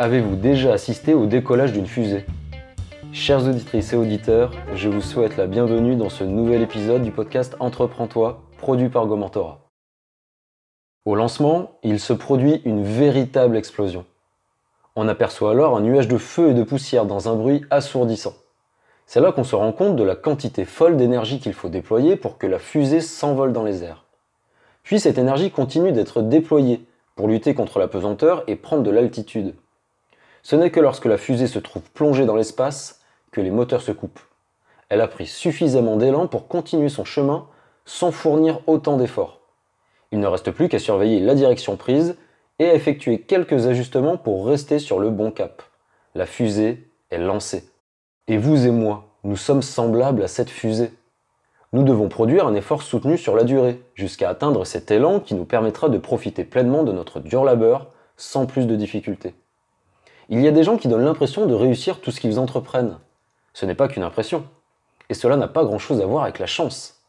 [0.00, 2.24] Avez-vous déjà assisté au décollage d'une fusée?
[3.12, 7.56] Chers auditrices et auditeurs, je vous souhaite la bienvenue dans ce nouvel épisode du podcast
[7.58, 9.58] Entreprends-toi, produit par Gomentora.
[11.04, 14.04] Au lancement, il se produit une véritable explosion.
[14.94, 18.34] On aperçoit alors un nuage de feu et de poussière dans un bruit assourdissant.
[19.04, 22.38] C'est là qu'on se rend compte de la quantité folle d'énergie qu'il faut déployer pour
[22.38, 24.04] que la fusée s'envole dans les airs.
[24.84, 26.86] Puis cette énergie continue d'être déployée
[27.16, 29.56] pour lutter contre la pesanteur et prendre de l'altitude.
[30.42, 33.00] Ce n'est que lorsque la fusée se trouve plongée dans l'espace
[33.32, 34.20] que les moteurs se coupent.
[34.88, 37.46] Elle a pris suffisamment d'élan pour continuer son chemin
[37.84, 39.40] sans fournir autant d'efforts.
[40.12, 42.16] Il ne reste plus qu'à surveiller la direction prise
[42.58, 45.62] et à effectuer quelques ajustements pour rester sur le bon cap.
[46.14, 47.68] La fusée est lancée.
[48.26, 50.90] Et vous et moi, nous sommes semblables à cette fusée.
[51.72, 55.44] Nous devons produire un effort soutenu sur la durée, jusqu'à atteindre cet élan qui nous
[55.44, 59.34] permettra de profiter pleinement de notre dur labeur sans plus de difficultés.
[60.28, 62.98] Il y a des gens qui donnent l'impression de réussir tout ce qu'ils entreprennent.
[63.54, 64.44] Ce n'est pas qu'une impression.
[65.08, 67.02] Et cela n'a pas grand-chose à voir avec la chance.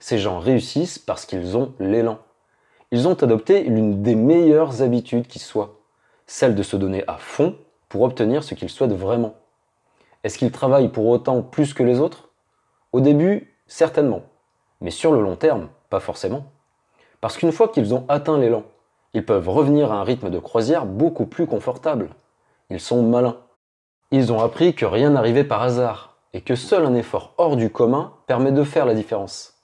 [0.00, 2.18] Ces gens réussissent parce qu'ils ont l'élan.
[2.90, 5.80] Ils ont adopté l'une des meilleures habitudes qui soit,
[6.26, 7.56] celle de se donner à fond
[7.88, 9.34] pour obtenir ce qu'ils souhaitent vraiment.
[10.24, 12.30] Est-ce qu'ils travaillent pour autant plus que les autres?
[12.92, 14.22] Au début, Certainement.
[14.80, 16.46] Mais sur le long terme, pas forcément.
[17.20, 18.62] Parce qu'une fois qu'ils ont atteint l'élan,
[19.12, 22.10] ils peuvent revenir à un rythme de croisière beaucoup plus confortable.
[22.70, 23.38] Ils sont malins.
[24.10, 27.70] Ils ont appris que rien n'arrivait par hasard et que seul un effort hors du
[27.70, 29.54] commun permet de faire la différence.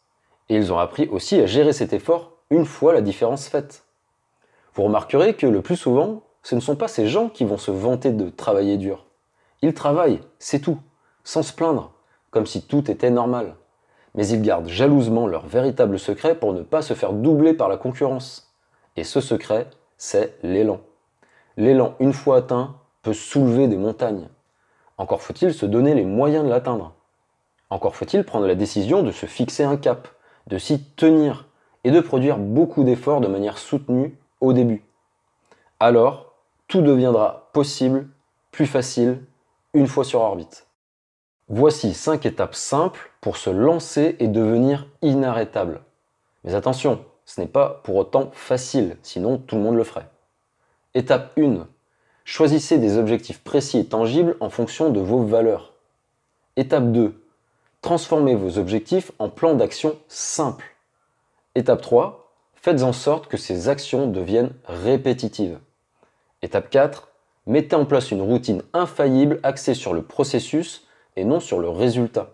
[0.49, 3.85] Et ils ont appris aussi à gérer cet effort une fois la différence faite.
[4.75, 7.71] Vous remarquerez que le plus souvent, ce ne sont pas ces gens qui vont se
[7.71, 9.07] vanter de travailler dur.
[9.63, 10.79] Ils travaillent, c'est tout,
[11.25, 11.93] sans se plaindre,
[12.31, 13.55] comme si tout était normal
[14.15, 17.77] mais ils gardent jalousement leur véritable secret pour ne pas se faire doubler par la
[17.77, 18.53] concurrence.
[18.97, 20.81] Et ce secret, c'est l'élan.
[21.57, 24.29] L'élan, une fois atteint, peut soulever des montagnes.
[24.99, 26.95] Encore faut-il se donner les moyens de l'atteindre.
[27.71, 30.09] Encore faut-il prendre la décision de se fixer un cap,
[30.47, 31.47] de s'y tenir
[31.85, 34.85] et de produire beaucoup d'efforts de manière soutenue au début.
[35.81, 36.35] Alors,
[36.69, 38.09] tout deviendra possible,
[38.51, 39.25] plus facile,
[39.75, 40.67] une fois sur orbite.
[41.49, 45.81] Voici 5 étapes simples pour se lancer et devenir inarrêtable.
[46.45, 50.09] Mais attention, ce n'est pas pour autant facile, sinon tout le monde le ferait.
[50.95, 51.67] Étape 1.
[52.25, 55.73] Choisissez des objectifs précis et tangibles en fonction de vos valeurs.
[56.57, 57.21] Étape 2.
[57.81, 60.77] Transformez vos objectifs en plans d'action simples.
[61.55, 62.33] Étape 3.
[62.55, 65.59] Faites en sorte que ces actions deviennent répétitives.
[66.43, 67.09] Étape 4.
[67.47, 72.31] Mettez en place une routine infaillible axée sur le processus et non sur le résultat.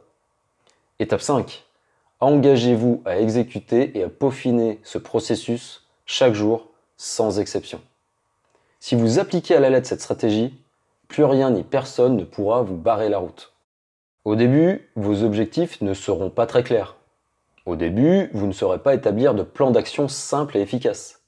[0.98, 1.64] Étape 5.
[2.20, 7.80] Engagez-vous à exécuter et à peaufiner ce processus chaque jour, sans exception.
[8.80, 10.54] Si vous appliquez à la lettre cette stratégie,
[11.08, 13.52] plus rien ni personne ne pourra vous barrer la route.
[14.24, 16.96] Au début, vos objectifs ne seront pas très clairs.
[17.66, 21.22] Au début, vous ne saurez pas établir de plan d'action simple et efficace.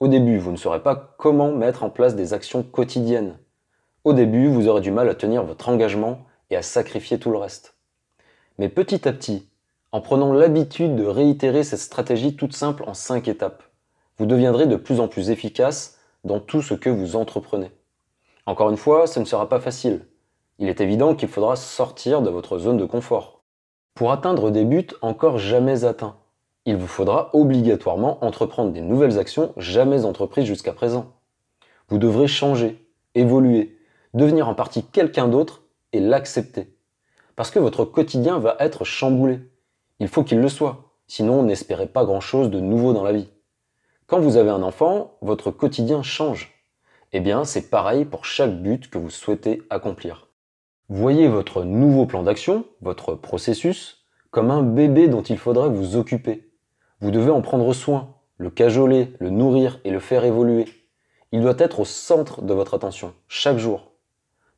[0.00, 3.36] Au début, vous ne saurez pas comment mettre en place des actions quotidiennes.
[4.04, 7.38] Au début, vous aurez du mal à tenir votre engagement et à sacrifier tout le
[7.38, 7.74] reste.
[8.58, 9.48] Mais petit à petit,
[9.92, 13.62] en prenant l'habitude de réitérer cette stratégie toute simple en cinq étapes,
[14.18, 17.70] vous deviendrez de plus en plus efficace dans tout ce que vous entreprenez.
[18.46, 20.06] Encore une fois, ce ne sera pas facile.
[20.58, 23.42] Il est évident qu'il faudra sortir de votre zone de confort.
[23.94, 26.16] Pour atteindre des buts encore jamais atteints,
[26.64, 31.12] il vous faudra obligatoirement entreprendre des nouvelles actions jamais entreprises jusqu'à présent.
[31.88, 33.78] Vous devrez changer, évoluer,
[34.14, 35.62] devenir en partie quelqu'un d'autre
[35.92, 36.74] et l'accepter.
[37.36, 39.40] Parce que votre quotidien va être chamboulé.
[39.98, 40.92] Il faut qu'il le soit.
[41.06, 43.28] Sinon, n'espérez pas grand-chose de nouveau dans la vie.
[44.12, 46.52] Quand vous avez un enfant, votre quotidien change.
[47.14, 50.28] Eh bien, c'est pareil pour chaque but que vous souhaitez accomplir.
[50.90, 56.52] Voyez votre nouveau plan d'action, votre processus, comme un bébé dont il faudra vous occuper.
[57.00, 60.66] Vous devez en prendre soin, le cajoler, le nourrir et le faire évoluer.
[61.32, 63.92] Il doit être au centre de votre attention, chaque jour.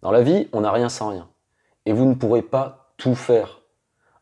[0.03, 1.29] Dans la vie, on n'a rien sans rien.
[1.87, 3.61] Et vous ne pourrez pas tout faire.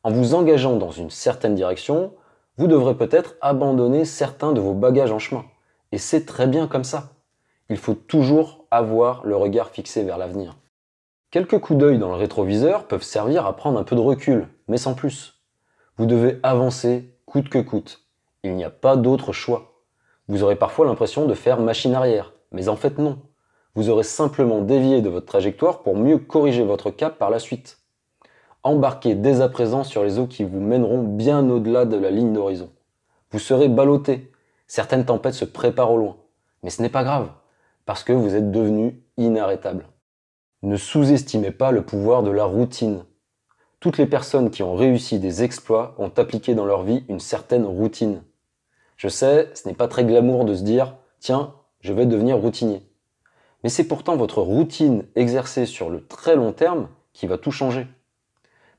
[0.03, 2.13] En vous engageant dans une certaine direction,
[2.57, 5.45] vous devrez peut-être abandonner certains de vos bagages en chemin.
[5.91, 7.13] Et c'est très bien comme ça.
[7.69, 10.57] Il faut toujours avoir le regard fixé vers l'avenir.
[11.31, 14.77] Quelques coups d'œil dans le rétroviseur peuvent servir à prendre un peu de recul, mais
[14.77, 15.43] sans plus.
[15.97, 18.07] Vous devez avancer coûte que coûte.
[18.43, 19.83] Il n'y a pas d'autre choix.
[20.29, 23.19] Vous aurez parfois l'impression de faire machine arrière, mais en fait non
[23.75, 27.79] vous aurez simplement dévié de votre trajectoire pour mieux corriger votre cap par la suite.
[28.65, 32.33] Embarquez dès à présent sur les eaux qui vous mèneront bien au-delà de la ligne
[32.33, 32.71] d'horizon.
[33.33, 34.31] Vous serez ballotté.
[34.69, 36.17] Certaines tempêtes se préparent au loin.
[36.63, 37.31] Mais ce n'est pas grave.
[37.85, 39.87] parce que vous êtes devenu inarrêtable.
[40.63, 43.05] Ne sous-estimez pas le pouvoir de la routine.
[43.81, 47.65] Toutes les personnes qui ont réussi des exploits ont appliqué dans leur vie une certaine
[47.65, 48.23] routine.
[48.97, 52.83] Je sais, ce n'est pas très glamour de se dire tiens, je vais devenir routinier.
[53.65, 57.89] Mais c'est pourtant votre routine exercée sur le très long terme qui va tout changer.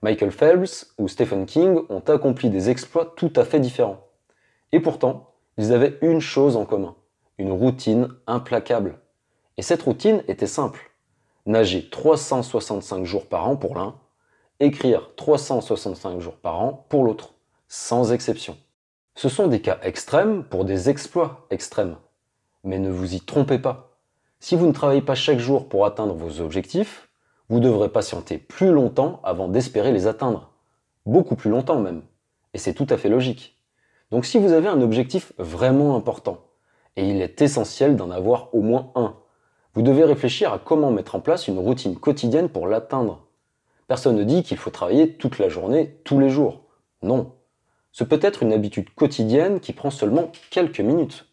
[0.03, 4.05] Michael Phelps ou Stephen King ont accompli des exploits tout à fait différents.
[4.73, 6.95] Et pourtant, ils avaient une chose en commun,
[7.37, 8.99] une routine implacable.
[9.55, 10.91] Et cette routine était simple.
[11.45, 13.95] Nager 365 jours par an pour l'un,
[14.59, 17.33] écrire 365 jours par an pour l'autre,
[17.69, 18.57] sans exception.
[19.15, 21.95] Ce sont des cas extrêmes pour des exploits extrêmes.
[22.65, 23.95] Mais ne vous y trompez pas.
[24.41, 27.07] Si vous ne travaillez pas chaque jour pour atteindre vos objectifs,
[27.49, 30.51] vous devrez patienter plus longtemps avant d'espérer les atteindre.
[31.05, 32.01] Beaucoup plus longtemps même.
[32.53, 33.59] Et c'est tout à fait logique.
[34.11, 36.45] Donc si vous avez un objectif vraiment important,
[36.95, 39.15] et il est essentiel d'en avoir au moins un,
[39.73, 43.25] vous devez réfléchir à comment mettre en place une routine quotidienne pour l'atteindre.
[43.87, 46.61] Personne ne dit qu'il faut travailler toute la journée, tous les jours.
[47.01, 47.33] Non.
[47.91, 51.25] Ce peut être une habitude quotidienne qui prend seulement quelques minutes.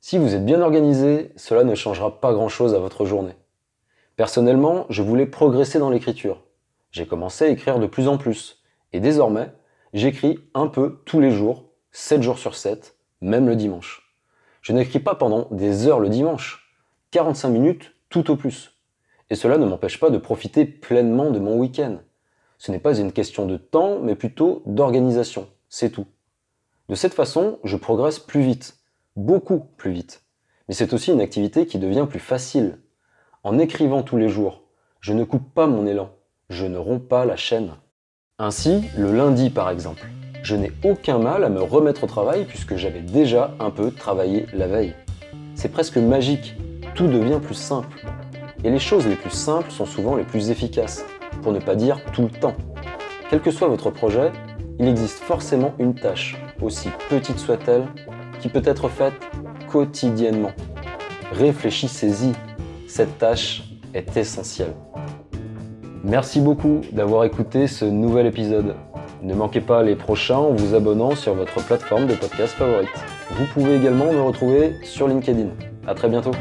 [0.00, 3.34] Si vous êtes bien organisé, cela ne changera pas grand-chose à votre journée.
[4.16, 6.42] Personnellement, je voulais progresser dans l'écriture.
[6.90, 8.62] J'ai commencé à écrire de plus en plus.
[8.94, 9.52] Et désormais,
[9.92, 14.14] j'écris un peu tous les jours, 7 jours sur 7, même le dimanche.
[14.62, 16.74] Je n'écris pas pendant des heures le dimanche,
[17.10, 18.80] 45 minutes tout au plus.
[19.28, 21.98] Et cela ne m'empêche pas de profiter pleinement de mon week-end.
[22.56, 26.06] Ce n'est pas une question de temps, mais plutôt d'organisation, c'est tout.
[26.88, 28.78] De cette façon, je progresse plus vite,
[29.14, 30.22] beaucoup plus vite.
[30.68, 32.78] Mais c'est aussi une activité qui devient plus facile.
[33.46, 34.62] En écrivant tous les jours,
[35.00, 36.10] je ne coupe pas mon élan,
[36.50, 37.74] je ne romps pas la chaîne.
[38.40, 40.04] Ainsi, le lundi par exemple,
[40.42, 44.46] je n'ai aucun mal à me remettre au travail puisque j'avais déjà un peu travaillé
[44.52, 44.94] la veille.
[45.54, 46.56] C'est presque magique,
[46.96, 48.04] tout devient plus simple.
[48.64, 51.04] Et les choses les plus simples sont souvent les plus efficaces,
[51.42, 52.56] pour ne pas dire tout le temps.
[53.30, 54.32] Quel que soit votre projet,
[54.80, 57.86] il existe forcément une tâche, aussi petite soit-elle,
[58.40, 59.14] qui peut être faite
[59.70, 60.52] quotidiennement.
[61.30, 62.32] Réfléchissez-y,
[62.86, 64.74] cette tâche est essentielle.
[66.04, 68.76] Merci beaucoup d'avoir écouté ce nouvel épisode.
[69.22, 72.88] Ne manquez pas les prochains en vous abonnant sur votre plateforme de podcast favorite.
[73.30, 75.48] Vous pouvez également me retrouver sur LinkedIn.
[75.86, 76.32] A très bientôt.